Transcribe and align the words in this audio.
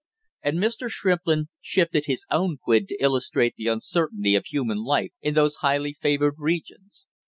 And 0.41 0.57
Mr. 0.57 0.89
Shrimplin 0.89 1.49
shifted 1.61 2.05
his 2.07 2.25
own 2.31 2.57
quid 2.57 2.87
to 2.87 2.97
illustrate 2.99 3.53
the 3.55 3.67
uncertainty 3.67 4.33
of 4.33 4.47
human 4.47 4.83
life 4.83 5.11
in 5.21 5.35
those 5.35 5.57
highly 5.57 5.93
favored 5.93 6.37
regions. 6.39 7.05